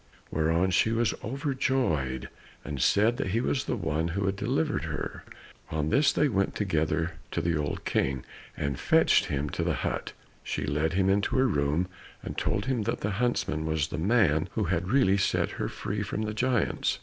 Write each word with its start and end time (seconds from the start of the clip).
Hereupon 0.33 0.71
she 0.71 0.91
was 0.91 1.13
overjoyed, 1.23 2.27
and 2.65 2.81
said 2.81 3.17
that 3.17 3.27
he 3.27 3.39
was 3.39 3.65
the 3.65 3.75
one 3.75 4.07
who 4.07 4.25
had 4.25 4.35
delivered 4.35 4.85
her. 4.85 5.23
On 5.69 5.89
this 5.91 6.11
they 6.11 6.27
went 6.27 6.55
together 6.55 7.11
to 7.29 7.39
the 7.39 7.55
old 7.55 7.85
King, 7.85 8.25
and 8.57 8.79
fetched 8.79 9.25
him 9.25 9.47
to 9.51 9.61
the 9.63 9.75
hut, 9.85 10.13
and 10.15 10.41
she 10.41 10.65
led 10.65 10.93
him 10.93 11.07
into 11.07 11.35
her 11.37 11.45
room, 11.47 11.87
and 12.23 12.35
told 12.35 12.65
him 12.65 12.81
that 12.81 13.01
the 13.01 13.11
huntsman 13.21 13.63
was 13.67 13.89
the 13.89 13.99
man 13.99 14.49
who 14.53 14.63
had 14.63 14.87
really 14.89 15.17
set 15.19 15.51
her 15.61 15.67
free 15.69 16.01
from 16.01 16.23
the 16.23 16.33
giants. 16.33 16.97